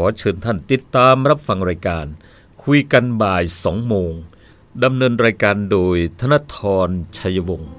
[0.00, 2.06] อเชิญท่านติดตามรับฟังรายการ
[2.62, 4.12] คุยกันบ่าย 2 โมง
[4.84, 7.72] ดำเนินรายการโดยธนทรชัยวงศ์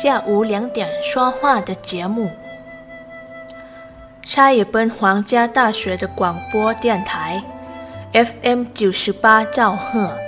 [0.00, 2.41] 下午两点说话的节目。
[4.33, 7.39] 差一本皇家大学的广播电台
[8.13, 10.22] ，FM 九十八兆赫。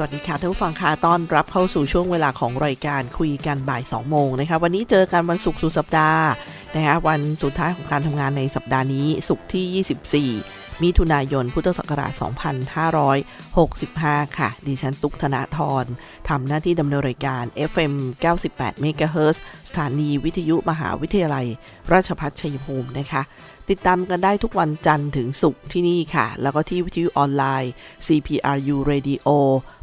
[0.00, 6.26] สวัสดีค่ะท่านผู้ฟังค่ะต้อนรับเข้าสู่ช่วงเวลาของรายการคุยกันบ่าย 2 โมงนะคะ วันนี้เจอกันวันศุกร์สุดสัปดาห์
[6.74, 12.12] นะคะวันสุดท้ายของการทำงานในสัปดาห์นี้ศุกร์ที่ 24 มิถุนายน พุทธศักราช
[13.44, 15.84] 2565 ค่ะ ดิฉันตุกธนาธร
[16.28, 17.92] ทำหน้าที่ดำเนินรายการ FM
[18.34, 19.36] 98 MHz
[19.68, 21.46] สถานีวิทยุมหาวิทยาลัย
[21.92, 23.22] ราชภัฏชัยภูมินะคะ
[23.70, 27.72] ติดตามกันได้ทุกวันจันทร์ถึงศุกร์ที่นี่ค่ะ แล้วก็ที่วิทยุออนไลน์
[28.06, 29.28] CPRU Radio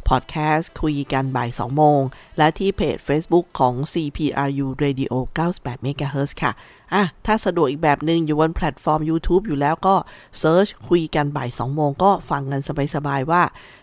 [0.08, 2.00] พอดแคสต์คุยกันบ่าย 2 โมง
[2.38, 5.12] และที่เพจ Facebook ของ CPRU Radio
[5.48, 6.52] 98 MHz ค่ะ
[6.94, 9.94] อะ ถ้าสะดวกอีกแบบหนึ่งอยู่บนแพลตฟอร์ม YouTube อยู่แล้วก็
[10.38, 12.60] search คุยกันบ่าย 2 โมง ก็ฟังกัน
[12.94, 13.42] สบายๆว่า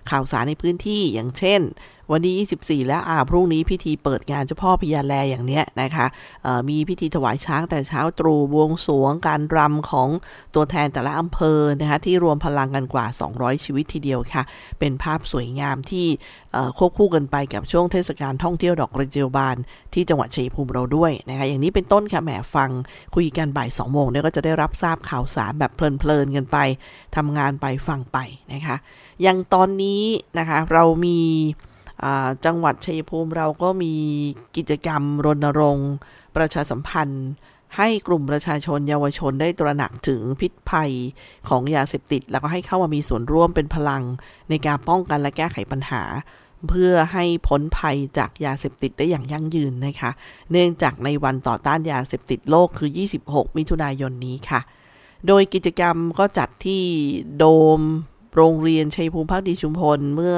[0.09, 1.61] ข่าวสารในพื้นที่อย่างเช่น
[2.12, 6.06] วันที่24 แล้วอ่าพรุ่งนี้พิธีเปิดงานเจ้าพ่อพญาแลอย่างเนี้ยนะคะ
[6.69, 10.09] มีพิธีถวายช้างแต่เช้าตรู่บวงสรวงการรำของ
[10.56, 13.06] ตัวแทนแต่ละอำเภอนะคะที่รวมพลังกันกว่า
[13.36, 14.44] 200 ชีวิตทีเดียวค่ะ
[14.80, 16.08] เป็นภาพสวยงามที่
[16.78, 19.58] ควบคู่กันไปกับช่วงเทศกาลท่องเที่ยวดอกกระเจียวบาน
[19.94, 22.70] ที่จังหวัดชัยภูมิเราด้วยนะคะอย่างนี้เป็นต้นค่ะแหมฟัง
[23.16, 26.58] คุยกันบ่าย2โมงเนี่ยก็จะได้รับทราบข่าวสารแบบเพลินๆกันไป
[27.16, 28.18] ทำงานไปฟังไป
[28.53, 28.75] นะคะ
[29.22, 30.03] อย่างตอนนี้
[30.38, 31.20] นะคะเรามี
[32.45, 33.93] จังหวัดชัยภูมิเราก็มี
[34.57, 35.91] กิจกรรมรณรงค์
[36.35, 37.27] ประชาสัมพันธ์
[37.77, 40.91] ให้กลุ่มประชาชนเยาวชนได้ตระหนักถึงพิษภัย
[41.49, 44.03] ของยาเสพติด แล้วก็ให้เข้ามามีส่วนร่วมเป็นพลัง
[44.49, 46.03] ในการป้องกันและแก้ไขปัญหา
[46.69, 50.11] เพื่อให้พ้นภัยจากยาเสพติดได้อย่างยั่งยืนนะคะ
[50.51, 52.89] เนื่องจากในวันต่อต้านยาเสพติดโลกคือ
[53.23, 54.61] 26 มิถุนายนนี้ค่ะ
[55.27, 56.83] โดยกิจกรรมก็จัดที่
[57.37, 57.45] โด
[57.79, 57.81] ม
[58.35, 60.37] โรงเรียนชัยภูมิพักดีชุมพลเมื่อ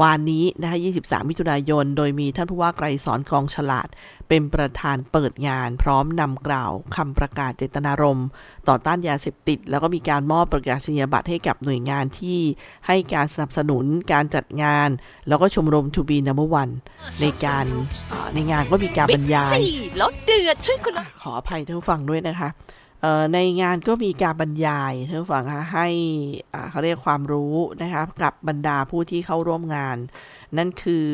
[0.00, 3.88] วานนี้นะคะ23 มิถุนายน โดยมีท่านผู้ว่าไกรสอนกองฉลาด
[4.28, 8.28] เป็นประธานเปิดงาน พร้อมนำกล่าวคำประกาศเจตนารมณ์
[8.68, 12.38] ต่อต้านยาเสพติด แล้วก็มีการมอบประกาศนียบัตรให้กับหน่วยงานที่
[12.86, 14.88] ให้การสนับสนุนการจัดงาน
[15.28, 16.70] แล้วก็ชมรมทูบีนัมเบอร์วัน
[17.20, 17.66] ในการ
[18.34, 19.58] ในงานก็มีการบรรยาย
[20.00, 22.48] รถเดือดช่วยคุณขออภัยท่านผู้ฟังด้วยนะคะ
[23.34, 25.44] ในงานก็มีการบรรยายท่านฟัง
[25.74, 25.88] ให้
[26.70, 29.96] เขาเรียกความรู้นะคะกับบรรดาผู้ที่เข้าร่วมงาน
[30.56, 31.08] นั่นคือ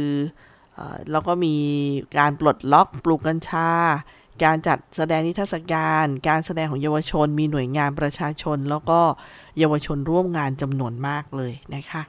[1.12, 1.56] แล้วก็มี
[2.18, 3.70] การปลดล็อกปลูกกัญชา
[4.44, 9.00] การจัดแสดงนิทรรศการ การแสดงของเยาวชน มีหน่วยงานประชาชน แล้วก็
[9.58, 12.02] เยาวชนร่วมงานจำนวนมากเลยนะคะ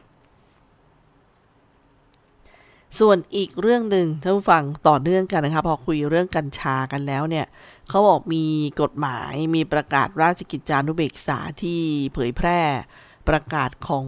[2.99, 7.45] ส่วนอีกเรื่องหนึ่งท่านผู้ฟังต่อเนื่องกันนะคะพอคุยเรื่องกัญชากันแล้วเนี่ย
[7.89, 8.45] เขาบอกมี
[8.81, 11.81] กฎหมายมีประกาศราชกิจจานุเบกษาที่
[12.13, 12.59] เผยแพร่
[13.27, 14.05] ประกาศของ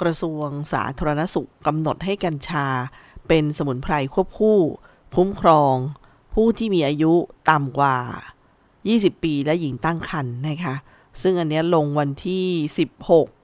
[0.00, 2.66] กระทรวงสาธารณสุขกำหนดให้กัญชา
[3.28, 4.58] เป็นสมุนไพรควบคู่
[5.16, 5.76] คุ้มครอง
[6.34, 7.12] ผู้ที่มีอายุ
[7.50, 7.98] ต่ำกว่า
[8.60, 10.74] 20 ปีและหญิงตั้งครรภ์นะคะ
[11.22, 12.46] ซึ่งอันนี้ลงวันที่
[12.98, 13.43] 16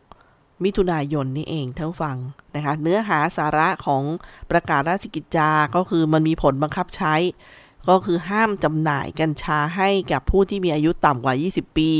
[0.65, 2.17] มิถุนายนนี่เองท่านฟัง
[2.55, 4.03] นะคะเนื้อหาสาระของ
[4.51, 7.15] ประกาศราชกิจจาก็คือมันมีผลบังคับใช้
[7.89, 11.91] ก็คือห้ามจำหน่ายกัญชาให้กับผู้ที่มีอายุต่ำกว่า 20 ปี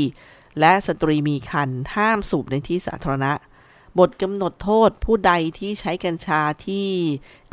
[0.59, 3.33] และสตรีมีครรภ์ห้ามสูบในที่สาธารณะ
[3.99, 6.87] บทกำหนดโทษผู้ใดที่ใช้กัญชาที่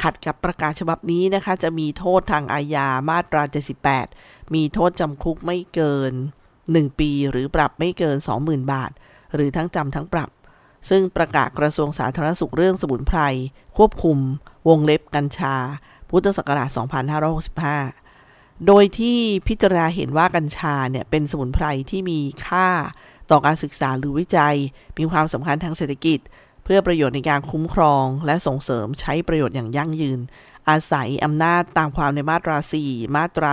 [0.02, 3.42] ขัดกับประกาศฉบับนี้นะคะ จะมีโทษทางอาญามาตรา
[3.98, 6.12] 78 มีโทษจำคุกไม่เกิน
[6.56, 8.90] 1 ปีหรือปรับไม่เกิน 20,000 บาท
[9.34, 10.28] หรือทั้งจำทั้งปรับ
[10.88, 13.20] ซึ่งประกาศกระทรวงสาธารณสุขเรื่องสมุนไพร
[13.76, 14.18] ควบคุม
[14.68, 15.56] วงเล็บกัญชา
[16.10, 16.68] พุทธศักราช
[17.88, 22.68] 2565 โดยที่พิจารณาเห็นว่ากัญชาเนี่ยเป็นสมุนไพรที่มีค่า
[23.30, 24.56] ต่อการศึกษาหรือวิจัย
[24.98, 26.18] มีความสำคัญทางเศรษฐกิจ
[26.64, 30.20] เพื่อประโยชน์ในการคุ้มครอง และส่งเสริมใช้ประโยชน์อย่างยั่งยืน
[30.68, 33.50] อาศัยอำนาจตามความในมาตรา 4 มาตรา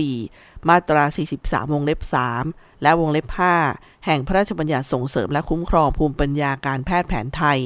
[0.00, 1.04] 44 มาตรา
[1.38, 2.00] 43 วงเล็บ
[2.40, 3.26] 3 และวงเล็บ
[3.66, 7.58] 5 แห่งพระราชบัญญัติส่งเสริมและคุ้มครองภูมิปัญญาการแพทย์แผนไทย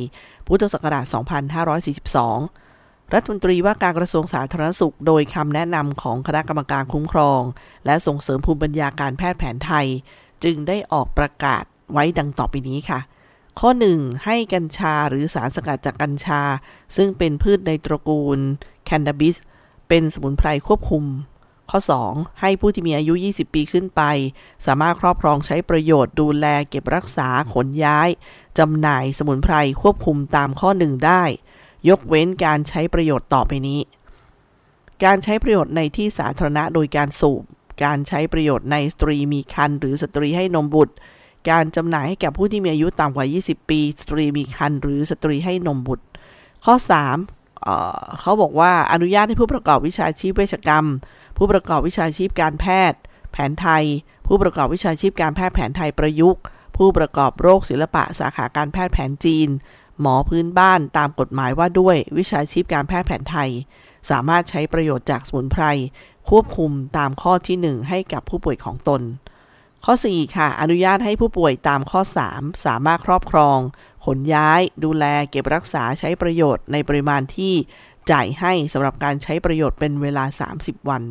[0.46, 1.04] พุทธศักราช
[2.28, 7.42] 2542 รัฐมนตรีว่าการกระทรวงสาธารณสุข โดยคำแนะนำของคณะกรรมการคุ้มครอง
[7.86, 9.86] และส่งเสริมภูมิปัญญาการแพทย์แผนไทย
[10.44, 13.00] จึงได้ออกประกาศไว้ดังต่อไปนี้ค่ะ
[13.60, 16.42] ข้อ 1 ให้กัญชาหรือสารสกัดจากกัญชา
[16.96, 18.38] ซึ่งเป็นพืชในตระกูล
[18.84, 19.36] แคนนาบิส
[19.88, 21.04] เป็นสมุนไพรควบคุม
[21.70, 21.80] ข้อ
[22.10, 24.02] 2 ให้ผู้ที่มีอายุ 20 ปีขึ้นไป
[24.66, 28.08] สามารถครอบครองใช้ประโยชน์ดูแลเก็บรักษาขนย้าย
[28.58, 31.22] จำหน่ายสมุนไพรควบคุมตามข้อ 1 ได้
[31.88, 33.80] ยกเว้นการใช้ประโยชน์ต่อไปนี้
[35.04, 37.42] การใช้ประโยชน์ในที่สาธารณะโดยการสูบ
[37.84, 40.94] การใช้ประโยชน์ในสตรีมีครรภ์หรือสตรีให้นมบุตร
[41.50, 46.04] การจำหน่ายให้แก่ผู้ที่มีอายุต่ำกว่า 20 ปี สตรีมีครรภ์หรือสตรีให้นมบุตร
[46.64, 46.74] ข้อ
[47.18, 47.68] 3เอ
[48.00, 50.86] อเขาบอกว่าอนุญาตให้ผู้ประกอบวิชาชีพเวชกรรม
[51.36, 52.98] ผู้ประกอบวิชาชีพการแพทย์
[53.32, 53.84] แผนไทย
[54.26, 56.42] ผู้ประกอบวิชาชีพการแพทย์แผนไทยประยุกต์
[56.76, 59.48] ผู้ประกอบโรคศิลปะสาขาการแพทย์แผนจีน
[60.00, 63.50] หมอพื้นบ้านตามกฎหมายว่าด้วยวิชาชีพการแพทย์แผนไทย
[64.10, 65.64] สามารถใช้ประโยชน์จากสมุนไพร
[66.28, 69.02] ควบคุมตามข้อที่ 1 ให้กับผู้ป่วยของตน
[69.84, 72.00] ข้อ 4 ค่ะ อนุญาตให้ผู้ป่วยตามข้อ
[72.32, 73.58] 3 สามารถครอบครอง
[74.04, 77.54] ขนย้าย ดูแล เก็บรักษาใช้ประโยชน์ในปริมาณที่
[78.10, 80.24] จ่ายให้สำหรับการใช้ประโยชน์เป็นเวลา
[80.56, 81.02] 30 วัน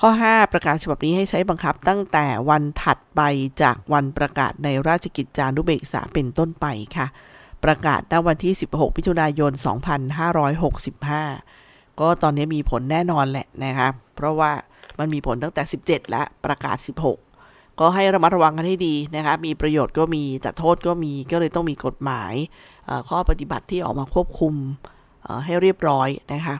[0.00, 3.20] ข้อ 5 ประกาศฉบับนี้ให้ใช้บังคับตั้งแต่วันถัดไป
[3.62, 6.66] จากวันประกาศในราชกิจจานุเบกษาเป็นต้นไป
[6.96, 7.06] ค่ะ
[7.64, 9.52] ประกาศณวันที่ 16มิถุนายน
[11.16, 14.52] 2565 ก็ตอนนี้มีผลแน่นอนแหละนะคะเพราะว่า
[14.98, 16.76] มันมีผลตั้งแต่ 17 แล้วประกาศ
[17.26, 22.32] 16ก็ให้ระมัดระวังกันให้ดีนะคะ มีประโยชน์ก็มีแต่โทษก็มี ก็เลยต้องมีกฎหมาย
[23.08, 24.54] ข้อปฏิบัติที่ออกมาควบคุม
[25.44, 26.56] ให้เรียบร้อยนะคะ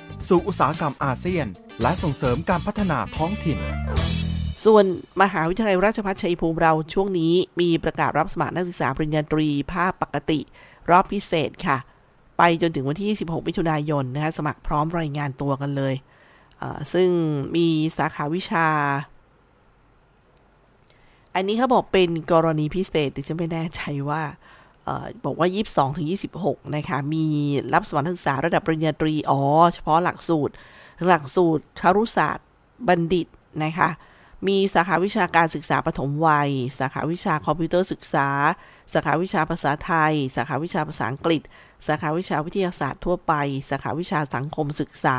[0.29, 1.47] สู่อุตสาหกรรมอาเซียน
[1.81, 3.57] และส่งเสริมการพัฒนาท้องถิ่น
[4.65, 4.85] ส่วน
[5.21, 10.39] มหาวิทยาลัยราชภัฏชัยภูมิเราช่วงนี้มีประกาศรับสมัครนักศึกษาปริญญาตรีภาคปกติ
[10.89, 11.77] รอบพิเศษค่ะ
[12.37, 15.95] ไปจนถึงวันที่26มิถุนายนนะคะสมัครพร้อมรายงานตัวกันเลย
[16.93, 17.09] ซึ่ง
[17.55, 18.67] มีสาขาวิชา
[21.35, 24.23] อันนี้เขาบอกเป็นกรณีพิเศษแต่ฉันไม่แน่ใจว่า
[25.25, 26.07] บอกว่า 22ถึง
[26.41, 27.25] 26 นะคะ มี
[27.73, 29.41] รับสมัครศึกษาระดับปริญญาตรี อ๋อ
[29.73, 30.53] เฉพาะหลักสูตร
[31.07, 32.47] หลักสูตรคารุศาสตร์
[32.87, 33.27] บัณฑิต
[33.63, 33.89] นะคะ
[34.47, 38.27] มีสาขาวิชาการศึกษาปฐมวัย สาขาวิชาคอมพิวเตอร์ศึกษา
[38.93, 41.41] สาขาวิชาภาษาไทย สาขาวิชาภาษาอังกฤษ
[41.87, 43.33] สาขาวิชาวิทยาศาสตร์ทั่วไป
[43.69, 45.17] สาขาวิชาสังคมศึกษา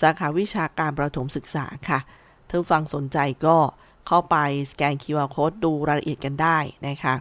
[0.00, 1.98] สาขาวิชาการประถมศึกษาค่ะ
[2.48, 3.56] ถ้าฟังสนใจก็
[4.06, 4.36] เข้าไป
[4.70, 7.14] สแกน QR Code ดูรายละเอียดกันได้นะคะ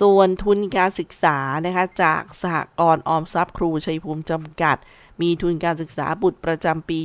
[0.00, 4.76] ส่วนทุนการศึกษานะคะจากสหกรณ์ออมทรัพย์ครูชัยภูมิจำกัด
[5.20, 7.00] มีทุนการศึกษาบุตรประจำปี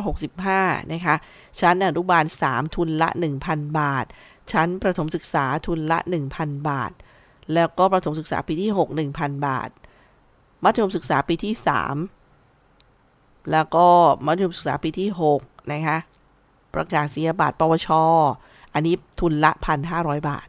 [0.00, 1.14] 2565 นะคะ
[1.60, 3.08] ชั้นอนุบาล 3 ทุนละ
[3.42, 4.04] 1,000 บาท
[4.52, 5.98] ชั้นประถมศึกษาทุนละ
[6.32, 6.92] 1,000 บาท
[7.54, 9.70] แล้วก็ประถมศึกษาปีที่ 6 1,000 บาท
[10.64, 11.54] มัธยมศึกษาปีที่
[12.32, 13.86] 3 แล้วก็
[14.26, 15.98] มัธยมศึกษาปีที่ 6 นะคะ
[16.74, 17.88] ประกาศนียบัตรปวช
[18.74, 19.50] อันนี้ทุนละ
[19.90, 20.46] 1,500 บาท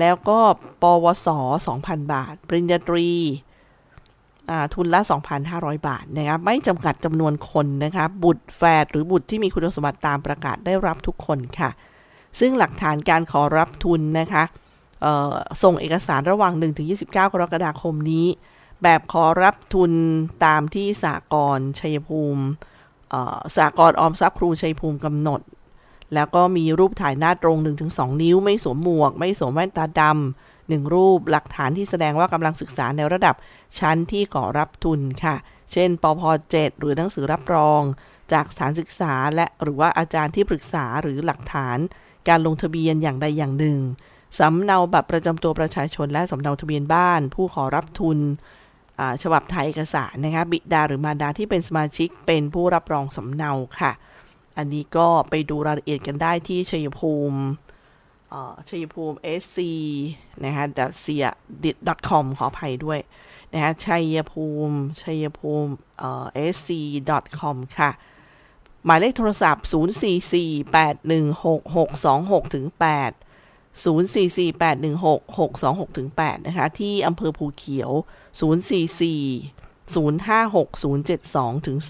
[0.00, 0.38] แล้วก็
[0.82, 1.28] ปวส
[1.70, 3.08] 2,000 บาท ปริญญาตรี
[4.74, 5.00] ทุนละ
[5.44, 11.70] 2,500 บาทนะครับไม่จำกัดจำนวนคนนะคะบุตรแฝดหรือบุตรที่มีคุณสมบัติตามประกาศได้รับทุกคนค่ะ
[12.38, 14.44] ซึ่งหลักฐานการขอรับทุนนะคะ
[15.62, 16.52] ส่งเอกสารระหว่าง
[16.88, 18.26] 1-29 กรกฎาคมนี้
[18.82, 19.92] แบบขอรับทุน
[20.44, 22.44] ตามที่สากลชัยภูมิ
[23.56, 25.40] สากลออมทรัพย์ครูชัยภูมิกำหนด
[26.14, 27.56] แล้วก็มีรูปถ่ายหน้าตรง
[27.88, 33.34] 1-2 นิ้ว ไม่สวมหมวก ไม่สวมแว่นตาดำหนึ่งรูปหลักฐานที่แสดงว่ากำลังศึกษาในระดับ
[33.78, 35.36] ชั้นที่ขอรับทุนค่ะ
[35.72, 37.82] เช่น ปพ7หรือหนังสือรับรอง
[38.32, 41.78] จากสถานศึกษาและหรือว่าอาจารย์ที่ปรึกษาหรือหลักฐาน
[42.28, 43.78] การลงทะเบียนอย่างใดอย่างหนึ่ง
[44.38, 48.18] สำเนาบัตรประจำตัวประชาชนและสำเนาทะเบียนบ้าน ผู้ขอรับทุน
[49.22, 53.92] ฉบับถ่ายเอกสารนะคะบิดาหรือมารดาที่เป็นสมาชิกเป็นผู้รับรองสำเนาค่ะ
[54.56, 57.40] อันนี้ก็ไปดูรายละเอียดกันได้ที่ชัยภูมิ
[58.68, 59.58] ชัยภูมิ sc
[60.44, 61.24] นะคะดัเซีย
[61.64, 61.76] ดิด
[62.08, 62.98] .com ขออภัยด้วย
[63.52, 65.72] นะคะชัยภูมิชัยภูมิ
[66.54, 66.70] sc
[67.40, 67.90] com ค่ะ
[68.84, 72.76] หมายเลขโทรศัพท์ 044816626ถึง8
[73.84, 77.90] 044816626ถึง8นะคะ ที่อำเภอภูเขียว
[78.30, 78.32] 044
[79.94, 80.68] 056
[81.22, 81.88] 072ถึง3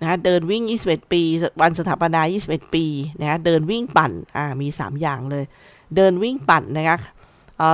[0.00, 1.22] นะเดินวิ่ง 21 ปี
[1.60, 2.84] วันสถาปนา 21 ปี
[3.20, 5.44] นะเดินวิ่งปั่นอ่ามี 3 อย่างเลย
[5.96, 6.98] เดินวิ่งปั่นนะคะ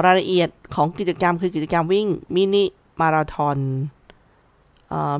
[0.04, 2.64] รายละเอียดของกิจกรรมคือกิจกรรมวิ่งมินิ
[3.00, 3.58] มาราธอน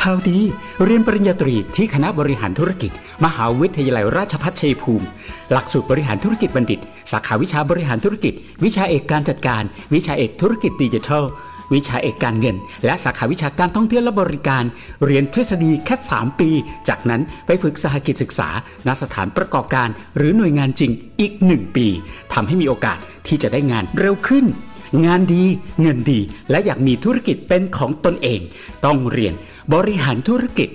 [0.00, 0.38] ข่าวดี
[0.84, 2.90] เรียนปริญญาตรีที่คณะบริหารธุรกิจ
[3.24, 5.06] มหาวิทยาลัยราชพัฒชัยภูมิ
[5.52, 6.80] หลักสูตรบริหารธุรกิจบัณฑิต
[7.12, 9.62] สาขาวิชาบริหารธุรกิจ วิชาเอกการจัดการ
[9.94, 11.24] วิชาเอกธุรกิจดิจิทัล
[11.74, 14.64] วิชาเอกการเงิน และสาขาวิชาการท่องเที่ยวและบริการ
[15.04, 16.50] เรียนทฤษฎีแค่ 3 ปี
[16.88, 18.48] จากนั้นไปฝึกสหกิจศึกษา
[18.86, 21.86] ณสถานประกอบการ หรือหน่วยงานจริงอีก 1 ปี
[22.32, 24.44] ทำให้มีโอกาสที่จะได้งานเร็วขึ้น
[25.06, 25.44] งานดี
[25.80, 26.20] เงินดี
[26.50, 28.40] และอยากมีธุรกิจเป็นของตนเอง
[28.84, 29.34] ต้องเรียน
[29.74, 30.68] บริหารธุรกิจ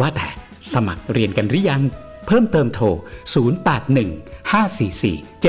[0.00, 0.28] ว่าแต่
[0.72, 1.82] สมัครเรียนกันหรือยัง
[2.26, 2.86] เพิ่มเติมโทร
[3.90, 5.44] 081 544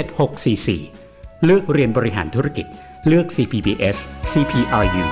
[0.75, 2.65] 7644 เลือกเรียนบริหารธุรกิจ
[3.07, 3.97] เลือก CPBS
[4.31, 5.05] CPRU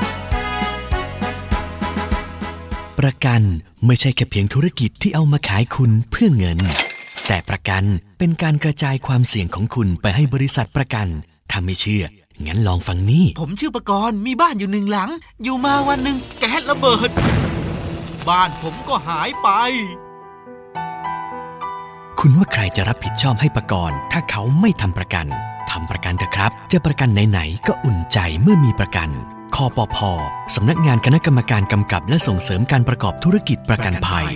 [3.00, 3.42] ประกัน
[3.86, 6.60] ไม่ใช่แค่เพียงธุรกิจที่เอามาขายคุณเพื่อเงิน
[7.28, 7.84] แต่ประกัน
[8.20, 11.08] เป็นการกระจายความเสี่ยงของคุณไปให้บริษัทประกัน
[11.52, 12.04] ถ้าไม่เชื่อ
[12.46, 15.10] งั้นลองฟังนี่ ผมชื่อประกรณ์มีบ้านอยู่หนึ่งหลัง
[15.44, 17.10] อยู่มาวันหนึ่งแก๊สระเบิด
[18.28, 19.50] บ้านผมก็หายไป
[22.20, 25.28] คุณว่าใครจะรับผิดชอบให้ประกรณ์ถ้าเขาไม่ทำประกัน
[25.72, 29.10] ทำประกันเถอะครับ จะประกันไหนๆก็อุ่นใจเมื่อมีประกัน
[29.56, 29.98] คอปพ
[30.56, 34.28] สำนักงานคณะกรรมการกำกับและส่งเสริมการประกอบธุรกิจประกันภัย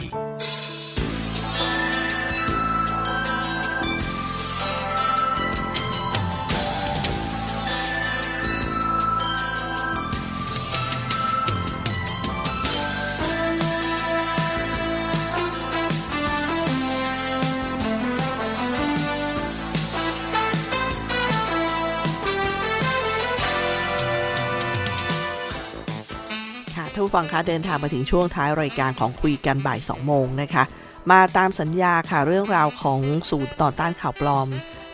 [27.17, 30.63] ฟังคะเดินทางมาถึงช่วงท้ายรายการของคุยกันบ่าย 2 โมงนะคะ
[31.11, 34.47] มาตามสัญญาค่ะเรื่องราวของศูนย์ต่อต้านข่าวปลอม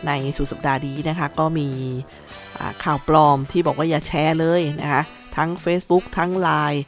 [0.06, 1.68] ในสุดสัปดาห์นี้นะคะ ก็มี
[2.84, 5.02] ข่าวปลอมที่บอกว่าอย่าแชร์เลยนะคะ
[5.36, 6.80] ทั้ง Facebook ทั้ง Line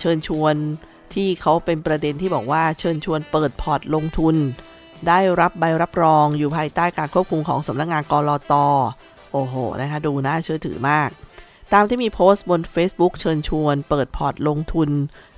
[0.00, 0.54] เชิญชวน
[1.14, 4.36] ที่เขาเป็นประเด็นที่บอกว่าเชิญชวนเปิดพอร์ตลงทุน
[5.08, 8.66] ได้รับใบรับรองอยู่ภายใต้การควบคุมของสำนักงานกรอตอ
[9.32, 11.10] โอ้โหนะคะดูน่าเชื่อถือมาก
[11.74, 14.90] ตามที่มีโพสต์บน Facebook เชิญชวน เปิดพอร์ตลงทุน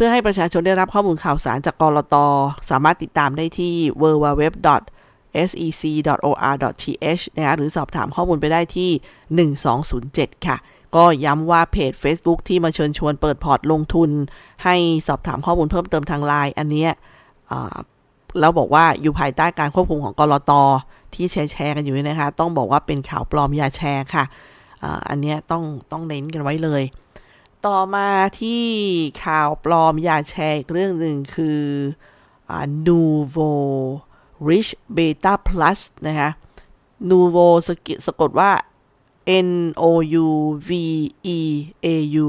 [0.00, 2.16] พื่อให้ประชาชนได้รับข้อมูลข่าวสารจากก.ล.ต.
[2.70, 4.44] สามารถติดตามได้ที่ www
[5.48, 8.90] sec.or.th นะคะหรือสอบถามข้อมูลไปได้ที่
[9.88, 10.56] 1207 ค่ะ
[10.96, 14.10] ก็ย้ำว่าเพจ Facebook ที่มาเชิญชวนเปิดพอร์ตลงทุน
[14.64, 14.76] ให้
[15.08, 16.90] สอบถามข้อมูลเพิ่มเติมทางไลน์อันเนี้ย
[18.40, 20.52] แล้วบอกว่าอยู่ภายใต้การควบคุมของกรต
[21.14, 24.24] ที่แชร์แชร์กันอยู่นี่นะคะ ต้องบอกว่าเป็นข่าวปลอมอย่าแชร์ค่ะ
[24.82, 26.82] ออันเนี้ยต้องต้องเน้นกันไว้เลย
[27.66, 28.08] ต่อมา
[28.40, 28.64] ที่
[29.24, 31.62] ข่าวปลอมอย่าแชร์อีกเรื่องหนึ่งคือ
[32.86, 33.52] Nuvo
[34.48, 36.30] Rich Beta Plus นะคะ
[37.08, 38.50] Nuvo สกิสะกดว่า
[39.48, 39.50] N
[39.82, 39.84] O
[40.24, 40.28] U
[40.68, 40.70] V
[41.36, 41.38] E
[41.84, 41.86] A
[42.26, 42.28] U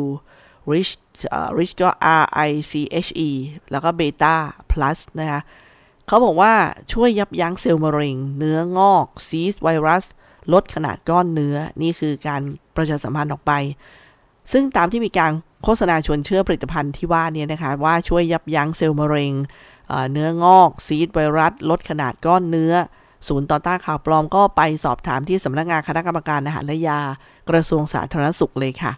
[0.71, 0.93] Rich
[1.57, 1.89] Rich ก็
[2.21, 2.73] R I C
[3.05, 3.29] H E
[3.71, 4.35] แล้วก็ Beta
[4.71, 5.41] Plus นะคะ
[6.07, 6.53] เขาบอกว่า
[6.93, 10.05] ช่วยยับยั้งเซลล์มะเร็ง เนื้องอก ซีสไวรัส
[10.53, 12.41] ลดขนาดก้อนเนื้อ นี่คือการ
[12.75, 13.53] ประชาสัมพันธ์ออกไป
[14.51, 15.31] ซึ่งตามที่มีการ
[15.63, 19.33] โฆษณาชวนเชื่อผลิตภัณฑ์ที่ว่านี้นะคะว่าช่วยยับยั้งเซลล์มะเร็ง
[19.87, 22.73] เเนื้องอก ซีดไวรัส ลดขนาดก้อนเนื้อ
[23.27, 26.99] ศูนย์ต่อต้านข่าวปลอมก็ไปสอบถามที่สำนักงานคณะกรรมการอาหารและยา
[27.49, 28.91] กระทรวงสาธารณสุขเลยค่ะ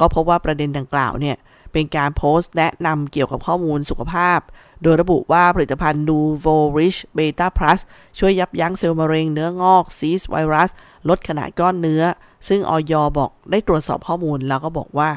[0.00, 1.36] ก็พบว่าประเด็นดังกล่าวเนี่ย
[1.72, 4.38] เป็นการโพสต์แนะนำเกี่ยวกับข้อมูลสุขภาพ
[4.82, 7.80] โดยระบุว่าผลิตภัณฑ์ Nuvo Rich Beta Plus
[8.18, 10.70] ช่วยยับยั้งเซลล์มะเร็งเนื้องอกซีสไวรัส
[11.08, 12.02] ลดขนาดก้อนเนื้อ
[12.48, 15.10] ซึ่งออยบอกได้ตรวจสอบข้อมูลแล้วก็บอกว่า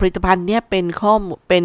[0.00, 1.64] ผลิตภัณฑ์เนี้ยเป็นข้อมูลเป็น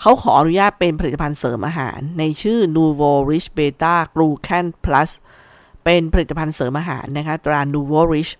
[0.00, 5.10] เขาขออนุญาตเป็นผลิตภัณฑ์เสริมอาหาร ในชื่อ Nuvo Rich Beta Glucan Plus
[5.84, 8.32] เป็นผลิตภัณฑ์เสริมอาหารนะคะตรา Nuvo Rich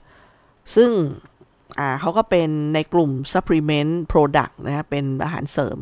[0.75, 0.91] ซึ่ง
[2.01, 5.79] เขาก็เป็นในกลุ่ม supplement product นะคะเป็นอาหารเสริม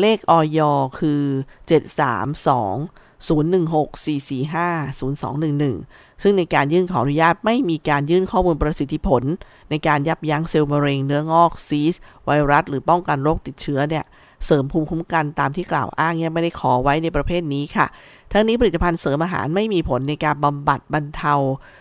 [0.00, 0.60] เลขออย
[1.00, 1.22] คือ
[1.66, 9.22] 732 016 445 0211 ซึ่งในการยื่นขออนุญาตไม่มีการยื่นข้อมูลประสิทธิผล
[9.70, 14.04] ในการยับยั้งเซลล์มะเร็งเนื้องอกซีสไวรัส หรือป้องกันโรคติดเชื้อเนี่ย
[14.46, 17.86] เสริมภูมิคุ้มกันตามที่กล่าวอ้างเนี่ยไม่ได้ขอไว้ในประเภทนี้ค่ะ
[18.32, 21.34] ทั้งนี้ผลิตภัณฑ์เสริมอาหารไม่มีผลในการบำบัดบรรเทา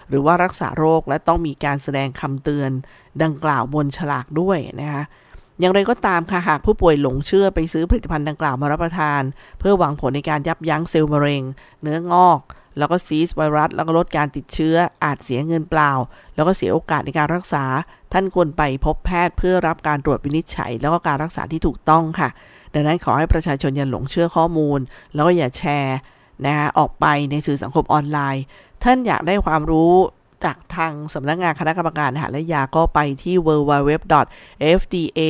[0.10, 2.72] หรือว่ารักษาโรคและต้องมีการแสดงคำเตือน
[3.24, 5.04] ดังกล่าวบนฉลากด้วยนะคะ
[5.60, 9.22] อย่างไรก็ตามค่ะหากผู้ป่วยหลงเชื่อไปซื้อผลิตภัณฑ์ดังกล่าวมารับประทาน
[9.60, 11.44] เพื่อหวังผลในการยับยั้งเซลล์มะเร็ง
[11.82, 12.40] เนื้องอก
[12.78, 15.92] แล้วก็ซีสไวรัส แล้วก็ลดการติดเชื้ออาจเสียเงินเปล่า
[16.36, 17.64] แล้วก็เสียโอกาสในการรักษา
[18.14, 22.30] ท่านควรไปพบแพทย์เพื่อรับการตรวจวินิจฉัย แล้วก็การรักษาที่ถูกต้องค่ะ
[22.74, 24.80] ดังนั้นขอให้ประชาชนอย่าหลงเชื่อข้อมูล
[25.14, 25.98] แล้วก็อย่าแชร์
[26.46, 28.44] นะคะออกไปในสื่อสังคมออนไลน์
[28.84, 29.94] ท่านอยากได้ความรู้
[30.46, 35.22] จากทางสำนักงงานคณะกรรมการอาหารและยาก็ไปที่ www.fda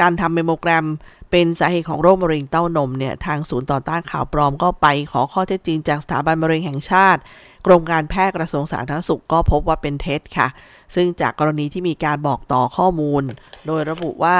[0.00, 0.84] การทำเมโมแกรม
[1.32, 7.20] เป็นสาเหตุของโรคมะเร็งเต้านมเนี่ยทางศูนย์ต่อต้านข่าวปลอมก็ไปขอข้อเท็จจริงจากสถาบันมะเร็งแห่งชาติ
[7.66, 10.48] กรมการแพทย์กระทรวงสาธารณสุขก็พบว่าเป็นเท็จค่ะ
[10.94, 13.22] ซึ่งจากกรณีที่มีการบอกต่อข้อมูล
[13.66, 14.38] โดยระบุว่า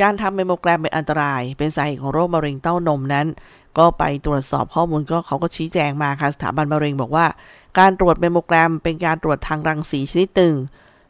[0.00, 3.26] การทำแมมโมแกรมเป็นอันตราย เป็นสาเหตุของโรคมะเร็งเต้านมนั้น
[3.78, 7.26] ก็ไปตรวจสอบข้อมูลก็เขาก็ชี้แจงมาค่ะสถาบันมะเร็งบอกว่า
[7.78, 10.54] การตรวจแมมโมแกรม เป็นการตรวจทางรังสีชนิดหนึ่ง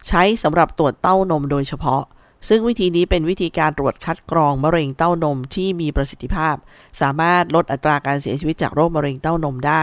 [0.08, 2.02] ใช้สำหรับตรวจเต้านมโดยเฉพาะ
[2.48, 6.56] ซึ่งวิธีนี้เป็นวิธีการตรวจคัดกรองมะเร็งเต้านมที่มีประสิทธิภาพ
[7.00, 9.82] สามารถลดอัตราการเสียชีวิตจากโรคมะเร็งเต้านมได้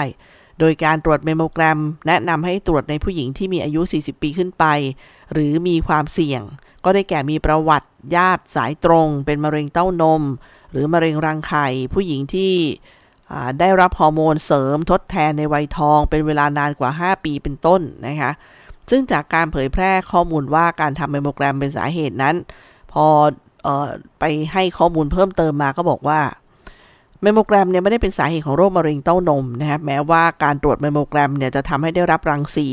[0.60, 4.66] โดยการตรวจแมมโมแกรม แนะนำให้ตรวจในผู้หญิงที่มีอายุ 40 ปีขึ้นไป
[5.34, 6.42] หรือมีความเสี่ยง
[6.84, 10.22] ก็ได้แก่มีประวัติญาติสายตรง เป็นมะเร็งเต้านม
[10.72, 12.54] หรือมะเร็งรังไข่ ผู้หญิงที่
[13.60, 18.32] ได้รับฮอร์โมนเสริมทดแทนในวัยทอง เป็นเวลานานกว่า 5 ปีเป็นต้นนะคะ
[18.90, 22.36] ซึ่งจากการเผยแพร่ข้อมูลว่าการทำเมโมแกรมเป็นสาเหตุนั้น
[22.92, 23.06] พอ
[23.66, 23.88] ออ
[24.20, 26.22] ไปให้ข้อมูลเพิ่มเติมมาก็บอกว่า
[27.24, 32.68] แมมโมแกรมเนี่ยไม่ได้เป็นสาเหตุของโรคมะเร็งเต้านมนะครับแม้ว่าการตรวจแมมโมแกรมเนี่ยจะทำให้ได้รับรังสี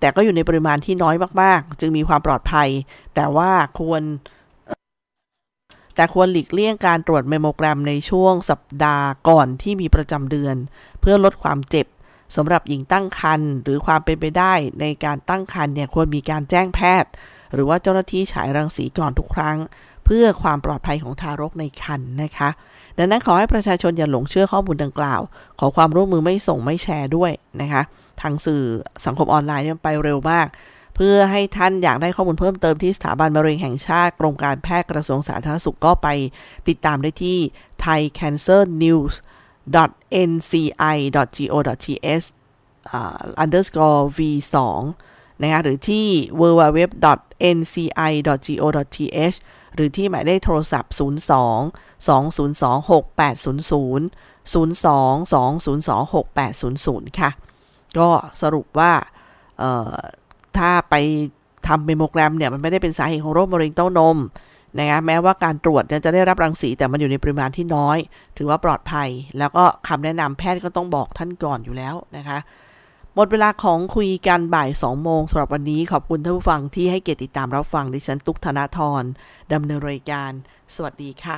[0.00, 2.68] แต่ก็อยู่ในปริมาณที่น้อยมากๆ จึงมีความปลอดภัย
[3.14, 4.02] แต่ว่าควร
[5.94, 10.56] แต่ควรหลีกเลี่ยงการตรวจแมมโมแกรมในช่วงสัปดาห์ก่อนที่มีประจำเดือน
[11.00, 11.86] เพื่อลดความเจ็บ
[12.36, 17.10] สำหรับหญิงตั้งครรภ์หรือความเป็นไปได้ในการตั้งครรภ์เนี่ยควรมีการแจ้งแพทย์
[17.54, 19.56] หรือว่าเจ้าหน้าที่ฉายรังสีก่อนทุกครั้ง
[20.04, 22.50] เพื่อความปลอดภัยของทารกในครรภ์นะคะ
[22.98, 25.20] ดังนั้นขอให้ประชาชนอย่าหลงเชื่อข้อมูลดังกล่าว
[25.58, 27.82] ขอความร่วมมือไม่ส่งไม่แชร์ด้วยนะคะ
[28.20, 28.62] ทางสื่อ
[29.06, 30.46] สังคมออนไลน์มันไปเร็วมาก
[30.94, 36.08] เพื่อให้ท่านอยากได้ข้อมูลเพิ่มเติมที่สถาบันมะเร็งแห่งชาติกรมการแพทย์กระทรวงสาธารณสุขก็ไป
[36.68, 37.38] ติดตามได้ที่
[40.26, 41.16] nci.go.th
[43.42, 44.18] underscore v
[44.84, 46.06] 2นะคะหรือที่
[46.40, 46.96] www.nci.go.th
[49.74, 51.02] หรือที่หมายเลขโทรศัพท์ 02 202
[52.90, 54.10] 6800
[54.44, 54.52] 02
[55.32, 56.02] 202
[57.10, 57.30] 6800 ค่ะ
[57.98, 58.08] ก็
[58.42, 58.92] สรุปว่า
[60.56, 60.94] ถ้าไป
[61.66, 64.16] ทำเมโมแกรมเนี่ย มันไม่ได้เป็นสาเหตุของโรคมะเร็งเต้านม
[64.78, 67.98] นะคะแม้ว่าการตรวจจะได้รับรังสีแต่มันอยู่ในปริมาณที่น้อย
[68.36, 72.38] ถือว่าปลอดภัย แล้วก็คำแนะนำแพทย์ก็ต้องบอกท่านก่อนอยู่แล้วนะคะ
[73.14, 79.02] หมดเวลาของคุยกันบ่าย2โมงสำหรับวันนี้ขอบคุณท่านผู้ฟังที่ให้เกียรติติดตามรับฟังดิฉันตุกธนาธร
[79.52, 80.32] ดำเนินรายการ
[80.74, 81.36] สวัสดีค่ะ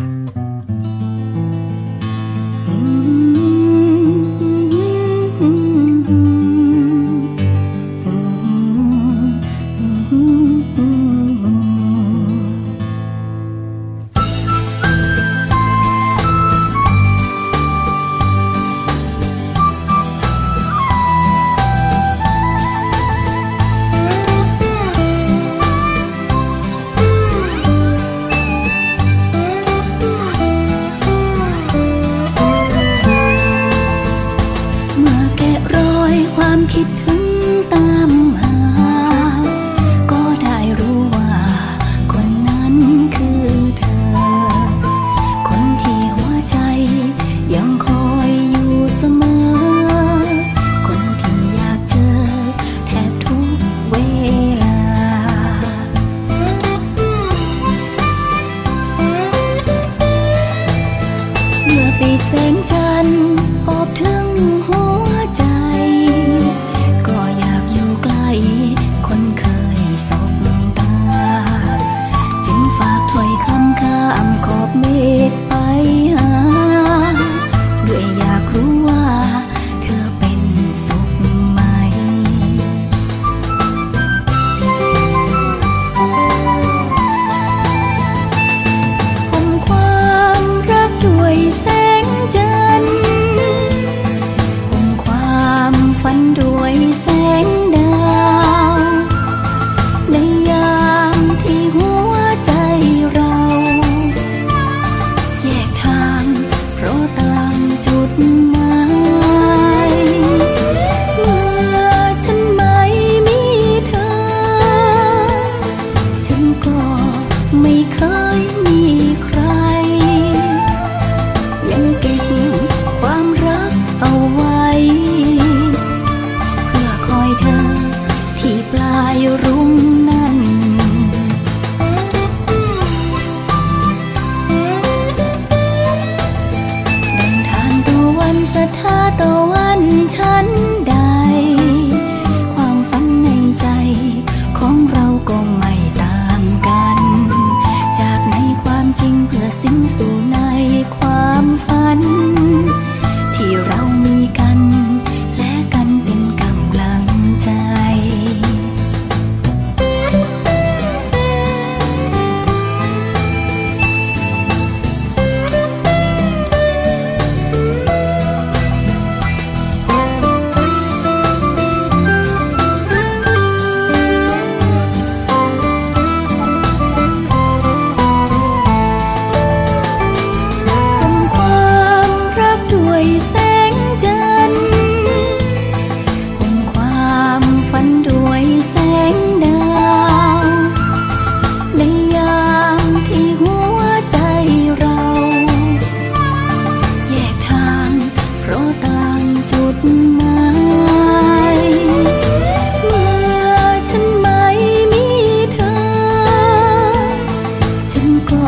[208.30, 208.46] ก็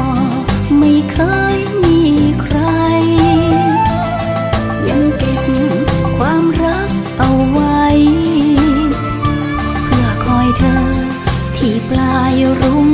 [0.78, 1.18] ไม่เค
[1.56, 2.00] ยมี
[2.42, 2.58] ใคร
[4.88, 5.44] ยังเก็บ
[6.16, 7.84] ความรักเอาไว้
[9.84, 10.78] เพื่อคอยเธอ
[11.56, 12.90] ที่ปลายรุ่ง